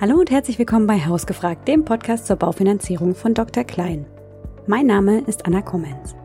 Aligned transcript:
Hallo 0.00 0.16
und 0.16 0.32
herzlich 0.32 0.58
willkommen 0.58 0.88
bei 0.88 0.98
Hausgefragt, 0.98 1.68
dem 1.68 1.84
Podcast 1.84 2.26
zur 2.26 2.34
Baufinanzierung 2.34 3.14
von 3.14 3.32
Dr. 3.32 3.62
Klein. 3.62 4.06
Mein 4.66 4.86
Name 4.86 5.20
ist 5.20 5.46
Anna 5.46 5.62
Kommens. 5.62 6.16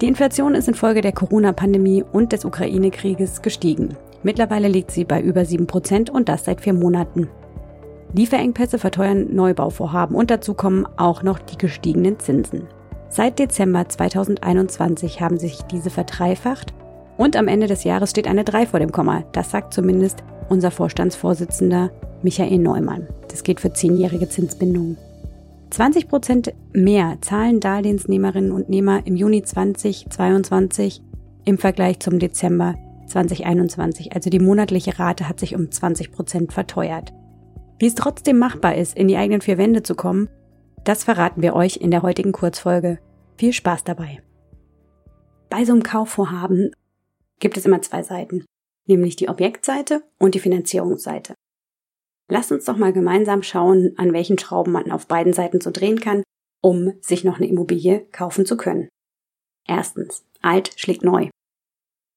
Die 0.00 0.06
Inflation 0.06 0.54
ist 0.54 0.68
infolge 0.68 1.02
der 1.02 1.12
Corona-Pandemie 1.12 2.02
und 2.12 2.32
des 2.32 2.46
Ukraine-Krieges 2.46 3.42
gestiegen. 3.42 3.94
Mittlerweile 4.22 4.68
liegt 4.68 4.90
sie 4.90 5.04
bei 5.04 5.20
über 5.20 5.42
7% 5.42 6.10
und 6.10 6.30
das 6.30 6.46
seit 6.46 6.62
vier 6.62 6.72
Monaten. 6.72 7.28
Lieferengpässe 8.14 8.78
verteuern 8.78 9.34
Neubauvorhaben 9.34 10.16
und 10.16 10.30
dazu 10.30 10.54
kommen 10.54 10.88
auch 10.96 11.22
noch 11.22 11.40
die 11.40 11.58
gestiegenen 11.58 12.18
Zinsen. 12.18 12.68
Seit 13.10 13.38
Dezember 13.38 13.86
2021 13.86 15.20
haben 15.20 15.38
sich 15.38 15.60
diese 15.64 15.90
verdreifacht 15.90 16.72
und 17.18 17.36
am 17.36 17.48
Ende 17.48 17.66
des 17.66 17.84
Jahres 17.84 18.08
steht 18.08 18.26
eine 18.26 18.44
3 18.44 18.64
vor 18.64 18.80
dem 18.80 18.92
Komma. 18.92 19.24
Das 19.32 19.50
sagt 19.50 19.74
zumindest 19.74 20.24
unser 20.48 20.70
Vorstandsvorsitzender 20.70 21.90
Michael 22.22 22.58
Neumann. 22.58 23.06
Das 23.28 23.42
geht 23.42 23.60
für 23.60 23.72
zehnjährige 23.72 24.28
Zinsbindungen. 24.28 24.96
20 25.70 26.08
Prozent 26.08 26.54
mehr 26.72 27.18
zahlen 27.20 27.60
Darlehensnehmerinnen 27.60 28.52
und 28.52 28.68
Nehmer 28.68 29.06
im 29.06 29.16
Juni 29.16 29.42
2022 29.42 31.02
im 31.44 31.58
Vergleich 31.58 32.00
zum 32.00 32.18
Dezember 32.18 32.74
2021. 33.06 34.14
Also 34.14 34.30
die 34.30 34.38
monatliche 34.38 34.98
Rate 34.98 35.28
hat 35.28 35.40
sich 35.40 35.54
um 35.54 35.70
20 35.70 36.12
Prozent 36.12 36.52
verteuert. 36.52 37.12
Wie 37.78 37.86
es 37.86 37.94
trotzdem 37.94 38.38
machbar 38.38 38.74
ist, 38.74 38.96
in 38.96 39.08
die 39.08 39.16
eigenen 39.16 39.40
vier 39.40 39.58
Wände 39.58 39.82
zu 39.82 39.94
kommen, 39.94 40.28
das 40.84 41.04
verraten 41.04 41.42
wir 41.42 41.54
euch 41.54 41.76
in 41.76 41.90
der 41.90 42.02
heutigen 42.02 42.32
Kurzfolge. 42.32 42.98
Viel 43.36 43.52
Spaß 43.52 43.84
dabei. 43.84 44.20
Bei 45.50 45.64
so 45.64 45.72
einem 45.72 45.82
Kaufvorhaben 45.82 46.72
gibt 47.40 47.56
es 47.56 47.66
immer 47.66 47.80
zwei 47.82 48.02
Seiten, 48.02 48.44
nämlich 48.88 49.16
die 49.16 49.28
Objektseite 49.28 50.02
und 50.18 50.34
die 50.34 50.40
Finanzierungsseite. 50.40 51.34
Lasst 52.30 52.52
uns 52.52 52.64
doch 52.64 52.76
mal 52.76 52.92
gemeinsam 52.92 53.42
schauen, 53.42 53.94
an 53.96 54.12
welchen 54.12 54.38
Schrauben 54.38 54.72
man 54.72 54.90
auf 54.90 55.06
beiden 55.06 55.32
Seiten 55.32 55.60
so 55.60 55.70
drehen 55.70 56.00
kann, 56.00 56.22
um 56.62 56.94
sich 57.00 57.24
noch 57.24 57.36
eine 57.36 57.48
Immobilie 57.48 58.06
kaufen 58.12 58.44
zu 58.44 58.56
können. 58.56 58.88
Erstens, 59.66 60.24
alt 60.42 60.72
schlägt 60.76 61.04
neu. 61.04 61.28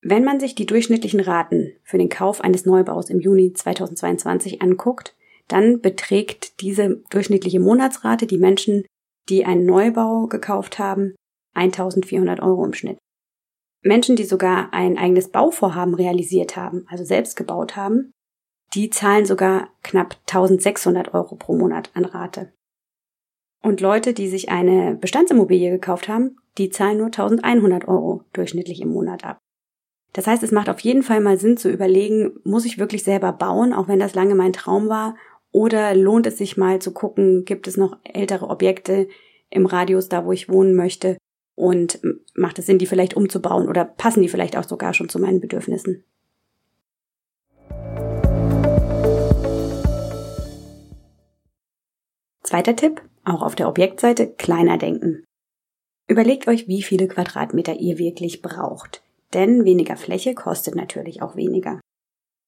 Wenn 0.01 0.23
man 0.23 0.39
sich 0.39 0.55
die 0.55 0.65
durchschnittlichen 0.65 1.19
Raten 1.19 1.73
für 1.83 1.97
den 1.97 2.09
Kauf 2.09 2.41
eines 2.41 2.65
Neubaus 2.65 3.09
im 3.09 3.19
Juni 3.19 3.53
2022 3.53 4.61
anguckt, 4.61 5.15
dann 5.47 5.81
beträgt 5.81 6.61
diese 6.61 7.03
durchschnittliche 7.09 7.59
Monatsrate 7.59 8.25
die 8.25 8.37
Menschen, 8.37 8.85
die 9.29 9.45
einen 9.45 9.65
Neubau 9.65 10.27
gekauft 10.27 10.79
haben, 10.79 11.15
1400 11.53 12.41
Euro 12.41 12.65
im 12.65 12.73
Schnitt. 12.73 12.97
Menschen, 13.83 14.15
die 14.15 14.23
sogar 14.23 14.73
ein 14.73 14.97
eigenes 14.97 15.29
Bauvorhaben 15.29 15.95
realisiert 15.95 16.55
haben, 16.55 16.85
also 16.89 17.03
selbst 17.03 17.35
gebaut 17.35 17.75
haben, 17.75 18.11
die 18.73 18.89
zahlen 18.89 19.25
sogar 19.25 19.69
knapp 19.83 20.17
1600 20.27 21.13
Euro 21.13 21.35
pro 21.35 21.55
Monat 21.55 21.89
an 21.93 22.05
Rate. 22.05 22.53
Und 23.63 23.81
Leute, 23.81 24.13
die 24.13 24.27
sich 24.27 24.49
eine 24.49 24.95
Bestandsimmobilie 24.95 25.71
gekauft 25.71 26.07
haben, 26.07 26.37
die 26.57 26.69
zahlen 26.69 26.97
nur 26.97 27.07
1100 27.07 27.87
Euro 27.87 28.23
durchschnittlich 28.33 28.81
im 28.81 28.89
Monat 28.89 29.23
ab. 29.23 29.39
Das 30.13 30.27
heißt, 30.27 30.43
es 30.43 30.51
macht 30.51 30.69
auf 30.69 30.79
jeden 30.81 31.03
Fall 31.03 31.21
mal 31.21 31.39
Sinn 31.39 31.57
zu 31.57 31.69
überlegen, 31.69 32.39
muss 32.43 32.65
ich 32.65 32.77
wirklich 32.77 33.03
selber 33.03 33.31
bauen, 33.31 33.73
auch 33.73 33.87
wenn 33.87 33.99
das 33.99 34.15
lange 34.15 34.35
mein 34.35 34.53
Traum 34.53 34.89
war, 34.89 35.15
oder 35.51 35.95
lohnt 35.95 36.27
es 36.27 36.37
sich 36.37 36.57
mal 36.57 36.79
zu 36.79 36.91
gucken, 36.93 37.45
gibt 37.45 37.67
es 37.67 37.77
noch 37.77 37.97
ältere 38.03 38.49
Objekte 38.49 39.07
im 39.49 39.65
Radius 39.65 40.07
da, 40.09 40.25
wo 40.25 40.31
ich 40.31 40.49
wohnen 40.49 40.75
möchte 40.75 41.17
und 41.55 41.99
macht 42.33 42.59
es 42.59 42.65
Sinn, 42.65 42.77
die 42.79 42.85
vielleicht 42.85 43.15
umzubauen 43.15 43.67
oder 43.67 43.85
passen 43.85 44.21
die 44.21 44.29
vielleicht 44.29 44.57
auch 44.57 44.63
sogar 44.63 44.93
schon 44.93 45.09
zu 45.09 45.19
meinen 45.19 45.41
Bedürfnissen? 45.41 46.03
Zweiter 52.43 52.75
Tipp, 52.75 53.01
auch 53.23 53.41
auf 53.41 53.55
der 53.55 53.69
Objektseite 53.69 54.27
kleiner 54.27 54.77
denken. 54.77 55.23
Überlegt 56.07 56.47
euch, 56.47 56.67
wie 56.67 56.81
viele 56.81 57.07
Quadratmeter 57.07 57.79
ihr 57.79 57.97
wirklich 57.97 58.41
braucht. 58.41 59.03
Denn 59.33 59.63
weniger 59.63 59.95
Fläche 59.95 60.35
kostet 60.35 60.75
natürlich 60.75 61.21
auch 61.21 61.37
weniger. 61.37 61.79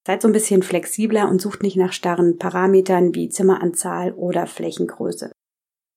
Seid 0.06 0.22
so 0.22 0.28
ein 0.28 0.34
bisschen 0.34 0.64
flexibler 0.64 1.30
und 1.30 1.42
sucht 1.42 1.64
nicht 1.64 1.78
nach 1.78 1.94
starren 1.94 2.38
Parametern 2.38 3.16
wie 3.16 3.30
Zimmeranzahl 3.30 4.12
oder 4.12 4.48
Flächengröße. 4.48 5.32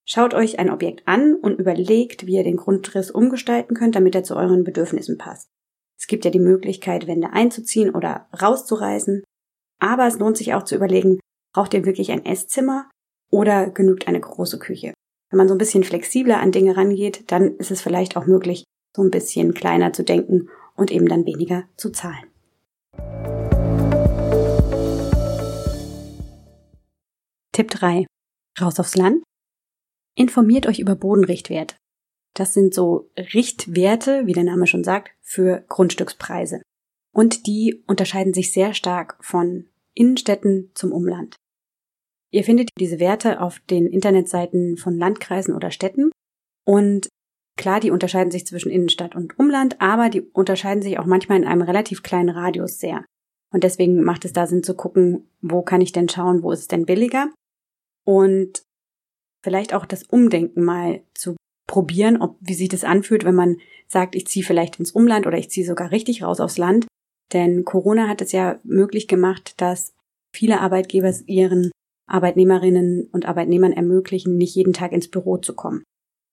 Schaut 0.09 0.35
euch 0.35 0.61
ein 0.61 0.71
Objekt 0.71 1.03
an 1.09 1.35
und 1.35 1.59
überlegt, 1.59 2.27
wie 2.27 2.37
ihr 2.37 2.45
den 2.45 2.57
Grundriss 2.57 3.11
umgestalten 3.11 3.75
könnt, 3.75 3.97
damit 3.97 4.15
er 4.15 4.23
zu 4.23 4.37
euren 4.37 4.63
Bedürfnissen 4.63 5.19
passt. 5.19 5.49
Es 5.99 6.07
gibt 6.07 6.25
ja 6.25 6.31
die 6.31 6.39
Möglichkeit, 6.39 7.09
Wände 7.09 7.33
einzuziehen 7.33 7.93
oder 7.93 8.29
rauszureißen. 8.41 9.25
Aber 9.81 10.07
es 10.07 10.17
lohnt 10.21 10.37
sich 10.37 10.55
auch 10.55 10.63
zu 10.63 10.77
überlegen, 10.77 11.19
braucht 11.53 11.75
ihr 11.75 11.85
wirklich 11.85 12.13
ein 12.13 12.25
Esszimmer 12.25 12.89
oder 13.33 13.69
genügt 13.69 14.07
eine 14.07 14.21
große 14.21 14.61
Küche. 14.61 14.95
Wenn 15.31 15.39
man 15.39 15.49
so 15.49 15.55
ein 15.57 15.59
bisschen 15.59 15.83
flexibler 15.83 16.39
an 16.39 16.53
Dinge 16.53 16.77
rangeht, 16.77 17.25
dann 17.33 17.57
ist 17.57 17.73
es 17.73 17.83
vielleicht 17.83 18.17
auch 18.17 18.27
möglich, 18.27 18.63
so 18.95 19.03
ein 19.03 19.11
bisschen 19.11 19.55
kleiner 19.55 19.93
zu 19.93 20.05
denken 20.05 20.49
und 20.77 20.93
eben 20.93 21.09
dann 21.09 21.27
weniger 21.27 21.65
zu 21.77 21.91
zahlen. 21.91 22.27
Tipp 27.51 27.71
3. 27.71 28.07
Raus 28.61 28.79
aufs 28.79 28.97
Land. 28.97 29.25
Informiert 30.17 30.67
euch 30.67 30.79
über 30.79 30.97
Bodenrichtwerte. 30.97 31.77
Das 32.35 32.55
sind 32.55 32.75
so 32.75 33.11
Richtwerte, 33.17 34.27
wie 34.27 34.33
der 34.33 34.45
Name 34.45 34.67
schon 34.67 34.83
sagt, 34.83 35.11
für 35.21 35.65
Grundstückspreise. 35.69 36.63
Und 37.15 37.47
die 37.47 37.83
unterscheiden 37.87 38.35
sich 38.35 38.53
sehr 38.53 38.75
stark 38.75 39.17
von 39.21 39.67
Innenstädten 39.95 40.71
zum 40.75 40.93
Umland. 40.93 41.37
Ihr 42.31 42.45
findet 42.45 42.71
diese 42.79 42.99
Werte 42.99 43.41
auf 43.41 43.61
den 43.61 43.87
Internetseiten 43.87 44.77
von 44.77 44.97
Landkreisen 44.97 45.55
oder 45.55 45.71
Städten. 45.71 46.11
Und 46.67 47.09
klar, 47.57 47.81
die 47.81 47.91
unterscheiden 47.91 48.31
sich 48.31 48.47
zwischen 48.47 48.71
Innenstadt 48.71 49.15
und 49.15 49.39
Umland, 49.39 49.81
aber 49.81 50.11
die 50.11 50.21
unterscheiden 50.21 50.83
sich 50.83 50.99
auch 50.99 51.07
manchmal 51.07 51.39
in 51.39 51.47
einem 51.47 51.63
relativ 51.63 52.03
kleinen 52.03 52.31
Radius 52.31 52.79
sehr. 52.79 53.05
Und 53.53 53.65
deswegen 53.65 54.03
macht 54.03 54.25
es 54.25 54.33
da 54.33 54.47
Sinn 54.47 54.63
zu 54.63 54.75
gucken, 54.75 55.29
wo 55.41 55.63
kann 55.63 55.81
ich 55.81 55.93
denn 55.93 56.09
schauen, 56.09 56.43
wo 56.43 56.53
ist 56.53 56.61
es 56.61 56.69
denn 56.69 56.85
billiger? 56.85 57.33
Und 58.05 58.66
vielleicht 59.47 59.75
auch 59.75 59.87
das 59.87 60.03
Umdenken 60.03 60.65
mal 60.65 61.03
zu 61.15 61.37
probieren, 61.69 62.21
ob 62.21 62.37
wie 62.41 62.55
sich 62.55 62.69
das 62.69 62.83
anfühlt, 62.83 63.25
wenn 63.25 63.37
man 63.37 63.59
sagt, 63.87 64.17
ich 64.17 64.27
ziehe 64.27 64.45
vielleicht 64.45 64.81
ins 64.81 64.91
Umland 64.91 65.25
oder 65.25 65.39
ich 65.39 65.51
ziehe 65.51 65.65
sogar 65.65 65.93
richtig 65.93 66.25
raus 66.25 66.41
aufs 66.41 66.59
Land. 66.59 66.89
Denn 67.33 67.65
Corona 67.65 68.09
hat 68.09 68.21
es 68.21 68.33
ja 68.33 68.59
möglich 68.65 69.07
gemacht, 69.07 69.55
dass 69.61 69.93
viele 70.35 70.61
Arbeitgeber 70.61 71.15
ihren 71.27 71.71
Arbeitnehmerinnen 72.09 73.09
und 73.13 73.27
Arbeitnehmern 73.27 73.71
ermöglichen, 73.71 74.37
nicht 74.37 74.57
jeden 74.57 74.73
Tag 74.73 74.91
ins 74.91 75.09
Büro 75.09 75.37
zu 75.37 75.55
kommen. 75.55 75.85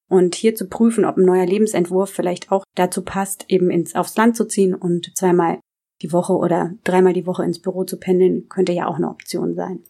Und 0.10 0.34
hier 0.34 0.56
zu 0.56 0.68
prüfen, 0.68 1.06
ob 1.06 1.18
ein 1.18 1.26
neuer 1.26 1.46
Lebensentwurf 1.46 2.10
vielleicht 2.10 2.52
auch 2.52 2.64
dazu 2.76 3.04
passt, 3.04 3.46
eben 3.48 3.70
ins, 3.70 3.94
aufs 3.94 4.18
Land 4.18 4.36
zu 4.36 4.48
ziehen 4.48 4.74
und 4.74 5.16
zweimal 5.16 5.60
die 6.02 6.12
Woche 6.12 6.34
oder 6.34 6.74
dreimal 6.84 7.14
die 7.14 7.28
Woche 7.28 7.46
ins 7.46 7.62
Büro 7.62 7.84
zu 7.84 8.00
pendeln, 8.00 8.50
könnte 8.50 8.74
ja 8.74 8.88
auch 8.88 8.96
eine 8.96 9.10
Option 9.10 9.54
sein. 9.54 9.84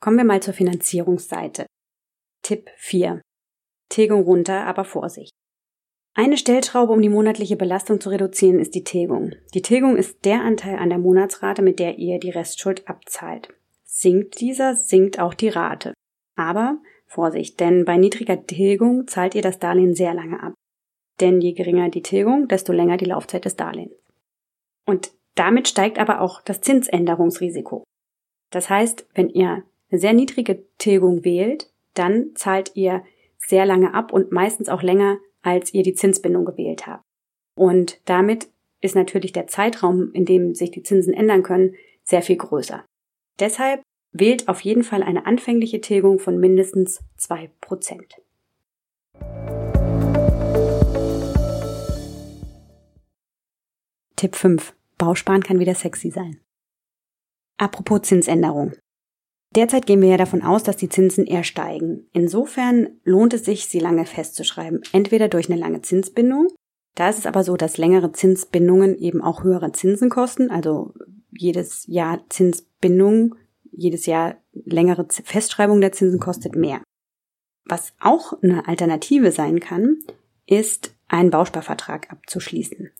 Kommen 0.00 0.16
wir 0.16 0.24
mal 0.24 0.40
zur 0.40 0.54
Finanzierungsseite. 0.54 1.66
Tipp 2.42 2.70
4. 2.76 3.20
Tilgung 3.88 4.22
runter, 4.22 4.64
aber 4.64 4.84
Vorsicht. 4.84 5.32
Eine 6.14 6.36
Stellschraube, 6.36 6.92
um 6.92 7.02
die 7.02 7.08
monatliche 7.08 7.56
Belastung 7.56 8.00
zu 8.00 8.10
reduzieren, 8.10 8.60
ist 8.60 8.74
die 8.74 8.84
Tilgung. 8.84 9.32
Die 9.54 9.62
Tilgung 9.62 9.96
ist 9.96 10.24
der 10.24 10.42
Anteil 10.42 10.78
an 10.78 10.88
der 10.88 10.98
Monatsrate, 10.98 11.62
mit 11.62 11.78
der 11.78 11.98
ihr 11.98 12.20
die 12.20 12.30
Restschuld 12.30 12.88
abzahlt. 12.88 13.48
Sinkt 13.84 14.40
dieser, 14.40 14.76
sinkt 14.76 15.18
auch 15.18 15.34
die 15.34 15.48
Rate. 15.48 15.94
Aber 16.36 16.78
Vorsicht, 17.06 17.58
denn 17.58 17.84
bei 17.84 17.96
niedriger 17.96 18.46
Tilgung 18.46 19.08
zahlt 19.08 19.34
ihr 19.34 19.42
das 19.42 19.58
Darlehen 19.58 19.94
sehr 19.94 20.14
lange 20.14 20.40
ab. 20.42 20.54
Denn 21.20 21.40
je 21.40 21.52
geringer 21.54 21.88
die 21.88 22.02
Tilgung, 22.02 22.46
desto 22.46 22.72
länger 22.72 22.98
die 22.98 23.06
Laufzeit 23.06 23.44
des 23.44 23.56
Darlehens. 23.56 23.94
Und 24.86 25.10
damit 25.34 25.66
steigt 25.66 25.98
aber 25.98 26.20
auch 26.20 26.40
das 26.42 26.60
Zinsänderungsrisiko. 26.60 27.82
Das 28.50 28.70
heißt, 28.70 29.06
wenn 29.14 29.28
ihr 29.28 29.64
eine 29.90 30.00
sehr 30.00 30.12
niedrige 30.12 30.64
Tilgung 30.78 31.24
wählt, 31.24 31.70
dann 31.94 32.34
zahlt 32.34 32.72
ihr 32.74 33.02
sehr 33.38 33.66
lange 33.66 33.94
ab 33.94 34.12
und 34.12 34.32
meistens 34.32 34.68
auch 34.68 34.82
länger 34.82 35.18
als 35.42 35.72
ihr 35.72 35.82
die 35.82 35.94
Zinsbindung 35.94 36.44
gewählt 36.44 36.86
habt. 36.86 37.04
Und 37.54 38.00
damit 38.04 38.48
ist 38.80 38.94
natürlich 38.94 39.32
der 39.32 39.46
Zeitraum, 39.46 40.12
in 40.12 40.24
dem 40.24 40.54
sich 40.54 40.70
die 40.70 40.82
Zinsen 40.82 41.14
ändern 41.14 41.42
können, 41.42 41.74
sehr 42.04 42.22
viel 42.22 42.36
größer. 42.36 42.84
Deshalb 43.38 43.82
wählt 44.12 44.48
auf 44.48 44.60
jeden 44.60 44.84
Fall 44.84 45.02
eine 45.02 45.26
anfängliche 45.26 45.80
Tilgung 45.80 46.18
von 46.18 46.38
mindestens 46.38 47.00
zwei 47.16 47.50
Prozent. 47.60 48.16
Tipp 54.16 54.34
5. 54.34 54.74
Bausparen 54.98 55.44
kann 55.44 55.60
wieder 55.60 55.74
sexy 55.74 56.10
sein. 56.10 56.40
Apropos 57.56 58.02
Zinsänderung. 58.02 58.74
Derzeit 59.54 59.86
gehen 59.86 60.02
wir 60.02 60.08
ja 60.08 60.16
davon 60.16 60.42
aus, 60.42 60.62
dass 60.62 60.76
die 60.76 60.88
Zinsen 60.88 61.26
eher 61.26 61.42
steigen. 61.42 62.06
Insofern 62.12 62.90
lohnt 63.04 63.32
es 63.32 63.44
sich, 63.44 63.66
sie 63.66 63.78
lange 63.78 64.04
festzuschreiben. 64.04 64.82
Entweder 64.92 65.28
durch 65.28 65.50
eine 65.50 65.58
lange 65.58 65.82
Zinsbindung 65.82 66.48
Da 66.94 67.08
ist 67.08 67.18
es 67.18 67.26
aber 67.26 67.44
so, 67.44 67.56
dass 67.56 67.78
längere 67.78 68.12
Zinsbindungen 68.12 68.98
eben 68.98 69.22
auch 69.22 69.44
höhere 69.44 69.72
Zinsen 69.72 70.10
kosten. 70.10 70.50
Also 70.50 70.92
jedes 71.30 71.86
Jahr 71.86 72.20
Zinsbindung, 72.28 73.36
jedes 73.70 74.06
Jahr 74.06 74.36
längere 74.52 75.06
Festschreibung 75.08 75.80
der 75.80 75.92
Zinsen 75.92 76.20
kostet 76.20 76.54
mehr. 76.54 76.82
Was 77.64 77.92
auch 78.00 78.42
eine 78.42 78.66
Alternative 78.66 79.30
sein 79.30 79.60
kann, 79.60 79.98
ist 80.46 80.94
einen 81.06 81.30
Bausparvertrag 81.30 82.10
abzuschließen. 82.10 82.90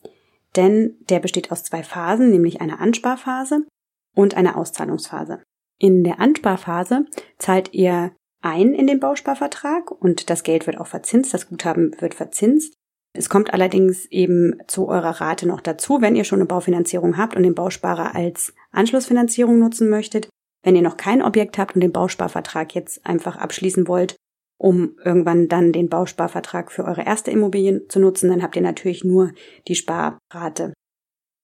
Denn 0.56 0.97
der 1.09 1.21
besteht 1.21 1.50
aus 1.53 1.65
zwei 1.65 1.83
Phasen, 1.83 2.31
nämlich 2.31 2.61
einer 2.61 2.81
Ansparphase 2.81 3.67
und 4.15 4.35
einer 4.35 4.56
Auszahlungsphase. 4.56 5.43
In 5.81 6.03
der 6.03 6.21
Ansparphase 6.21 7.07
zahlt 7.39 7.73
ihr 7.73 8.13
ein 8.41 8.75
in 8.75 8.87
den 8.87 9.01
Bausparvertrag 9.01 9.91
und 9.91 10.31
das 10.31 10.43
Geld 10.43 10.67
wird 10.67 10.79
auch 10.79 10.87
verzinst, 10.87 11.35
das 11.35 11.49
Guthaben 11.49 11.95
wird 12.01 12.15
verzinst. 12.15 12.75
Es 13.15 13.29
kommt 13.29 13.53
allerdings 13.53 14.07
eben 14.07 14.61
zu 14.67 14.89
eurer 14.89 15.21
Rate 15.21 15.47
noch 15.47 15.61
dazu, 15.61 16.01
wenn 16.01 16.17
ihr 16.17 16.25
schon 16.25 16.39
eine 16.39 16.47
Baufinanzierung 16.47 17.17
habt 17.17 17.37
und 17.37 17.43
den 17.43 17.55
Bausparer 17.55 18.15
als 18.15 18.55
Anschlussfinanzierung 18.71 19.59
nutzen 19.59 19.89
möchtet. 19.89 20.29
Wenn 20.63 20.77
ihr 20.77 20.83
noch 20.83 20.97
kein 20.97 21.23
Objekt 21.23 21.59
habt 21.59 21.75
und 21.75 21.81
den 21.81 21.93
Bausparvertrag 21.93 22.75
jetzt 22.75 23.05
einfach 23.07 23.37
abschließen 23.37 23.89
wollt, 23.89 24.17
um 24.59 24.97
irgendwann 25.05 25.49
dann 25.49 25.73
den 25.73 25.89
Bausparvertrag 25.89 26.73
für 26.73 26.85
eure 26.85 27.05
erste 27.05 27.31
Immobilie 27.31 27.87
zu 27.89 28.01
nutzen, 28.01 28.29
dann 28.29 28.43
habt 28.43 28.57
ihr 28.57 28.63
natürlich 28.63 29.05
nur 29.05 29.33
die 29.69 29.77
Sparrate. 29.77 30.73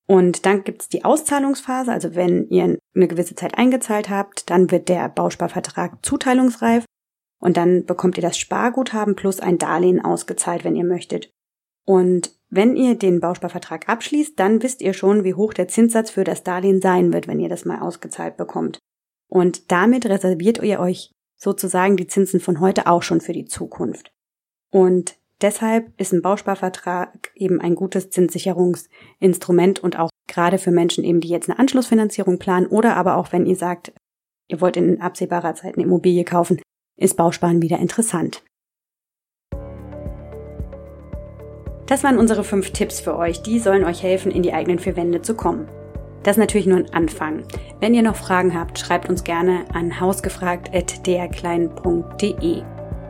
Und 0.07 0.45
dann 0.45 0.65
gibt's 0.65 0.89
die 0.89 1.05
Auszahlungsphase, 1.05 1.91
also 1.91 2.15
wenn 2.15 2.49
ihr 2.49 2.79
eine 2.95 3.09
gewisse 3.09 3.35
Zeit 3.35 3.57
eingezahlt 3.57 4.11
habt, 4.11 4.51
dann 4.51 4.71
wird 4.71 4.89
der 4.89 5.09
Bausparvertrag 5.09 6.05
zuteilungsreif 6.05 6.85
und 7.41 7.57
dann 7.57 7.87
bekommt 7.87 8.19
ihr 8.19 8.23
das 8.23 8.39
Sparguthaben 8.39 9.17
plus 9.17 9.41
ein 9.41 9.59
Darlehen 9.59 10.05
ausgezahlt, 10.05 10.65
wenn 10.65 10.77
ihr 10.77 10.85
möchtet. 10.85 11.31
Und 11.87 12.35
wenn 12.51 12.77
ihr 12.77 12.97
den 12.97 13.21
Bausparvertrag 13.21 13.89
abschließt, 13.89 14.39
dann 14.39 14.63
wisst 14.63 14.81
ihr 14.81 14.95
schon, 14.95 15.25
wie 15.25 15.35
hoch 15.35 15.55
der 15.55 15.69
Zinssatz 15.69 16.11
für 16.11 16.25
das 16.25 16.43
Darlehen 16.43 16.81
sein 16.81 17.13
wird, 17.13 17.27
wenn 17.27 17.41
ihr 17.41 17.49
das 17.49 17.65
mal 17.65 17.81
ausgezahlt 17.81 18.37
bekommt. 18.37 18.79
Und 19.29 19.73
damit 19.73 20.07
reserviert 20.07 20.63
ihr 20.63 20.81
euch 20.81 21.11
sozusagen 21.37 21.97
die 21.97 22.07
Zinsen 22.07 22.41
von 22.41 22.61
heute 22.61 22.87
auch 22.87 23.03
schon 23.03 23.21
für 23.21 23.33
die 23.33 23.47
Zukunft. 23.47 24.13
Und 24.71 25.17
deshalb 25.41 25.99
ist 26.01 26.13
ein 26.13 26.23
Bausparvertrag 26.23 27.33
eben 27.35 27.61
ein 27.61 27.75
gutes 27.75 28.11
Zinssicherungsinstrument 28.11 29.81
und 29.81 29.99
auch 29.99 30.11
gerade 30.29 30.59
für 30.59 30.71
Menschen 30.71 31.05
eben, 31.05 31.21
die 31.21 31.29
jetzt 31.29 31.49
eine 31.49 31.59
Anschlussfinanzierung 31.59 32.39
planen 32.39 32.67
oder 32.67 32.97
aber 32.97 33.17
auch 33.17 33.33
wenn 33.33 33.47
ihr 33.47 33.57
sagt, 33.57 33.93
ihr 34.49 34.61
wollt 34.61 34.77
in 34.77 35.01
absehbarer 35.01 35.55
Zeit 35.55 35.75
eine 35.75 35.85
Immobilie 35.85 36.25
kaufen, 36.25 36.61
ist 36.97 37.17
Bausparen 37.17 37.63
wieder 37.63 37.79
interessant. 37.79 38.43
Das 41.87 42.03
waren 42.03 42.19
unsere 42.19 42.45
fünf 42.45 42.71
Tipps 42.71 43.01
für 43.01 43.15
euch. 43.17 43.43
Die 43.43 43.59
sollen 43.59 43.85
euch 43.85 44.03
helfen, 44.03 44.33
in 44.33 44.43
die 44.43 44.55
eigenen 44.55 44.79
vier 44.79 44.97
Wände 44.97 45.21
zu 45.21 45.35
kommen. 45.35 45.69
Das 46.23 46.37
ist 46.37 46.41
natürlich 46.41 46.67
nur 46.67 46.79
ein 46.79 46.95
Anfang. 46.95 47.43
Wenn 47.81 47.93
ihr 47.93 48.03
noch 48.03 48.17
Fragen 48.17 48.59
habt, 48.59 48.79
schreibt 48.79 49.11
uns 49.11 49.25
gerne 49.25 49.67
an 49.75 50.01
hausgefragt.derklein.de 50.01 52.63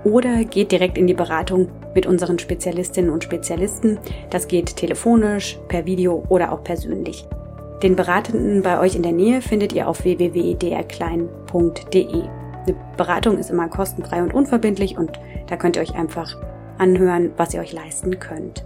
oder 0.03 0.44
geht 0.44 0.73
direkt 0.73 0.99
in 0.99 1.06
die 1.06 1.15
Beratung 1.15 1.69
mit 1.94 2.06
unseren 2.06 2.38
Spezialistinnen 2.38 3.11
und 3.11 3.25
Spezialisten. 3.25 3.99
Das 4.31 4.49
geht 4.49 4.76
telefonisch, 4.76 5.58
per 5.69 5.85
Video 5.87 6.25
oder 6.29 6.52
auch 6.52 6.62
persönlich. 6.64 7.26
Den 7.82 7.96
Beratenden 7.96 8.62
bei 8.62 8.79
euch 8.81 8.96
in 8.96 9.02
der 9.02 9.12
Nähe 9.12 9.43
findet 9.43 9.73
ihr 9.73 9.88
auf 9.88 10.05
www.drklein.de. 10.05 12.23
Eine 12.67 12.76
Beratung 12.96 13.37
ist 13.38 13.50
immer 13.50 13.69
kostenfrei 13.69 14.23
und 14.23 14.32
unverbindlich 14.32 14.96
und 14.96 15.12
da 15.49 15.56
könnt 15.56 15.76
ihr 15.76 15.82
euch 15.82 15.94
einfach 15.94 16.35
anhören, 16.79 17.32
was 17.37 17.52
ihr 17.52 17.61
euch 17.61 17.73
leisten 17.73 18.19
könnt. 18.19 18.64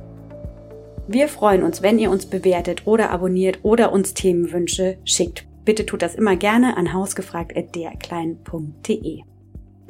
Wir 1.09 1.27
freuen 1.29 1.63
uns, 1.63 1.83
wenn 1.83 1.99
ihr 1.99 2.11
uns 2.11 2.27
bewertet 2.27 2.87
oder 2.87 3.11
abonniert 3.11 3.61
oder 3.63 3.93
uns 3.93 4.15
Themenwünsche 4.15 4.99
schickt. 5.05 5.47
Bitte 5.65 5.87
tut 5.87 6.03
das 6.03 6.15
immer 6.15 6.37
gerne 6.37 6.77
an 6.77 6.93
hausgefragt.derklein.de. 6.93 9.21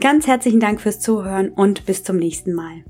Ganz 0.00 0.28
herzlichen 0.28 0.60
Dank 0.60 0.80
fürs 0.80 1.00
Zuhören 1.00 1.50
und 1.50 1.84
bis 1.86 2.04
zum 2.04 2.16
nächsten 2.16 2.54
Mal. 2.54 2.84